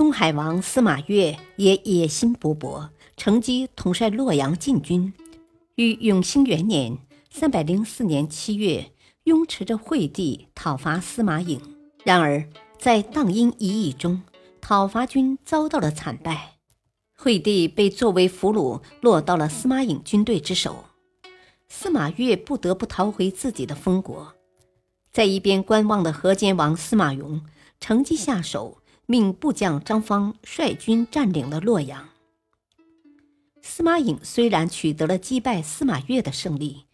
[0.00, 2.88] 东海王司马越也野心勃勃，
[3.18, 5.12] 乘机统帅洛阳禁军。
[5.74, 6.96] 于永兴元年
[7.30, 8.92] （三百零四年）七月，
[9.24, 11.60] 拥持着惠帝讨伐司马颖。
[12.02, 12.48] 然而，
[12.78, 14.22] 在荡阴一役中，
[14.62, 16.54] 讨伐军遭到了惨败，
[17.14, 20.86] 惠帝被作为俘虏落到了司马颖军队之手。
[21.68, 24.32] 司马越不得不逃回自己的封国。
[25.12, 27.42] 在一边观望的河间王司马颙
[27.78, 28.78] 乘机下手。
[29.10, 32.10] 命部将张方率军占领了洛阳。
[33.60, 36.84] 司马颖虽然取得了击败司马越的胜利，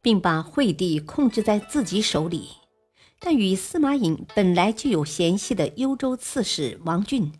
[0.00, 2.50] 并把惠帝控制在自己手里，
[3.18, 7.32] 但与司马颖本来就有嫌隙的幽州刺史王浚，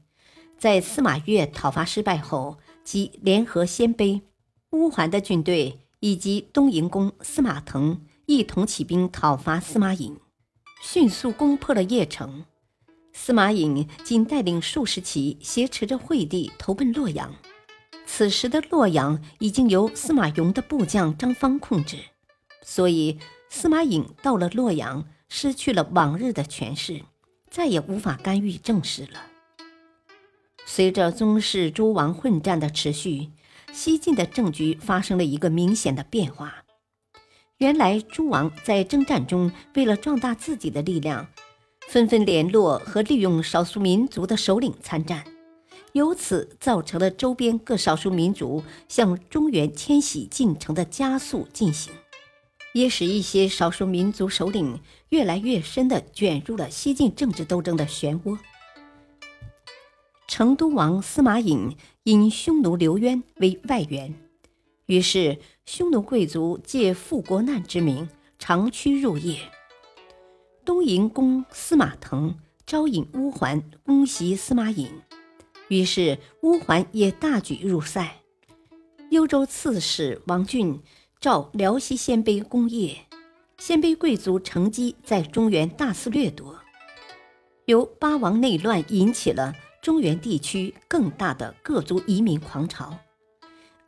[0.59, 4.23] 在司马越讨伐失败后，即联合鲜卑、
[4.71, 10.19] 乌桓的军队以及东营公司马腾一同起兵讨伐司马颖，
[10.83, 12.45] 迅速攻破了邺城。
[13.23, 17.31] 司马颖仅带领数十骑，挟持着惠帝投奔洛阳。
[18.07, 21.99] 此时的洛阳已经由司马颙的部将张方控制，
[22.63, 23.19] 所以
[23.51, 27.03] 司马颖到了洛阳，失去了往日的权势，
[27.51, 29.27] 再也无法干预政事了。
[30.65, 33.29] 随着宗室诸王混战的持续，
[33.71, 36.65] 西晋的政局发生了一个明显的变化。
[37.59, 41.29] 原来诸王在征战中，为了壮大自己的力量。
[41.91, 45.25] 纷纷联络和利用少数民族的首领参战，
[45.93, 51.93] 由此造成了周边各少数民族向中原迁徙进程的加速进行，
[52.75, 58.39] 也使一些少数民族首领越来越深地卷入了西晋政治斗争的漩涡。
[60.29, 64.15] 成都王司马颖因匈奴刘渊为外援，
[64.87, 69.39] 于是匈奴贵族借复国难之名长驱入邺。
[70.71, 74.89] 东营公司马腾招引乌桓攻袭司马颖，
[75.67, 78.21] 于是乌桓也大举入塞。
[79.11, 80.79] 幽州刺史王浚
[81.21, 82.95] 召辽西鲜卑攻邺，
[83.59, 86.57] 鲜卑贵族乘机在中原大肆掠夺，
[87.65, 89.53] 由八王内乱引起了
[89.83, 92.97] 中原地区更大的各族移民狂潮，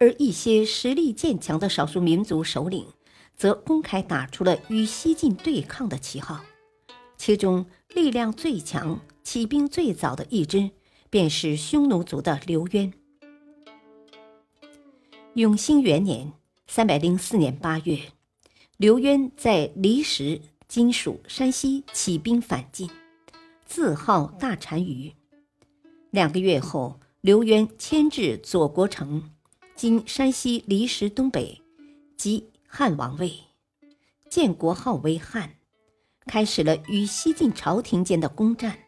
[0.01, 2.85] 而一些实力渐强的少数民族首领，
[3.37, 6.41] 则公开打出了与西晋对抗的旗号。
[7.25, 10.73] 其中力量最强、起兵最早的一支，
[11.09, 12.93] 便是匈奴族的刘渊。
[15.35, 16.33] 永兴元年
[16.67, 17.97] （三百零四年八月），
[18.77, 22.91] 刘渊在离石（今属山西）起兵反晋，
[23.65, 25.13] 自号大单于。
[26.11, 29.31] 两个月后，刘渊迁至左国城
[29.77, 31.63] （今山西离石东北），
[32.19, 33.33] 即汉王位，
[34.29, 35.55] 建国号为汉。
[36.27, 38.79] 开始了与西晋朝廷间的攻战，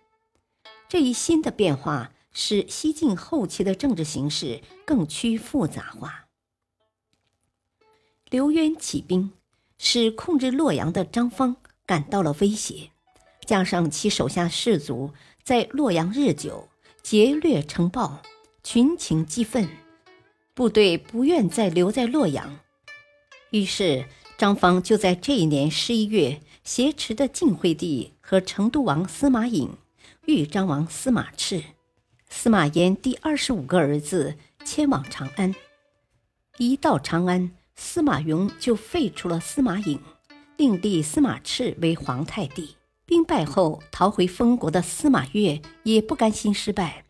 [0.88, 6.26] 这一新的变化使西晋后期的政治形势更趋复杂化。
[8.30, 9.32] 刘渊起兵，
[9.78, 11.56] 使控制洛阳的张方
[11.86, 12.90] 感到了威胁，
[13.44, 15.12] 加上其手下士卒
[15.42, 16.68] 在洛阳日久，
[17.02, 18.22] 劫掠城暴，
[18.62, 19.68] 群情激愤，
[20.54, 22.58] 部队不愿再留在洛阳，
[23.50, 24.06] 于是
[24.44, 26.38] 张方就在这一年十一月。
[26.64, 29.70] 挟持的晋惠帝和成都王司马颖、
[30.26, 31.62] 豫章王司马炽、
[32.28, 35.54] 司马炎第二十五个儿子迁往长安。
[36.58, 39.98] 一到长安，司马颙就废除了司马颖，
[40.58, 42.76] 另立司马炽为皇太帝。
[43.06, 47.06] 兵败后逃回封国的司马越也不甘心失败，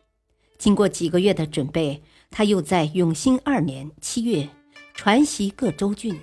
[0.57, 2.01] 经过几个月的准备，
[2.31, 4.47] 他又在永兴二年七月
[4.93, 6.17] 传习各州郡。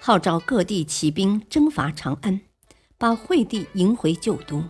[0.00, 2.40] 号召各地起兵征伐长安，
[2.96, 4.64] 把惠帝迎回旧都，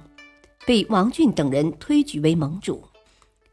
[0.67, 2.89] 被王浚等人推举为盟主。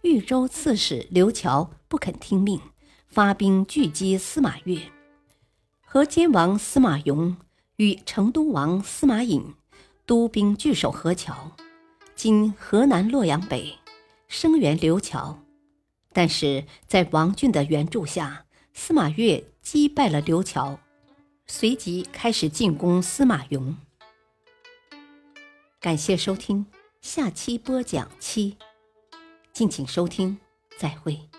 [0.01, 2.59] 豫州刺史刘乔不肯听命，
[3.07, 4.79] 发兵拒击司马越。
[5.83, 7.35] 河间王司马颙
[7.77, 9.53] 与成都王司马颖
[10.05, 11.51] 督兵据守河桥
[12.15, 13.77] （今河南洛阳北），
[14.27, 15.39] 声援刘乔。
[16.13, 20.79] 但是在王浚的援助下，司马越击败了刘乔。
[21.47, 23.75] 随即开始进攻司马颙。
[25.79, 26.65] 感谢收听，
[27.01, 28.57] 下期播讲七，
[29.53, 30.39] 敬请收听，
[30.77, 31.29] 再会。